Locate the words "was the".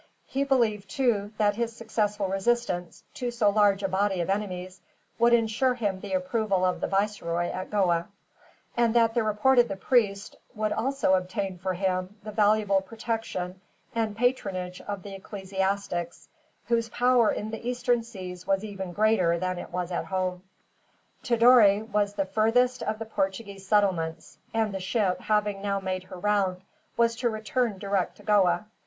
21.93-22.25